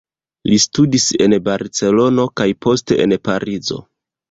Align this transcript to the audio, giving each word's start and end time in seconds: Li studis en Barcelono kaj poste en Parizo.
Li 0.51 0.55
studis 0.63 1.05
en 1.25 1.35
Barcelono 1.49 2.27
kaj 2.43 2.49
poste 2.67 3.01
en 3.07 3.17
Parizo. 3.31 3.83